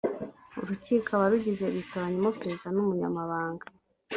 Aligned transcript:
ururkiko 0.59 1.09
abarugize 1.17 1.65
bitoramo 1.75 2.29
perezida 2.39 2.67
n 2.71 2.77
umunyamabanga 2.83 3.65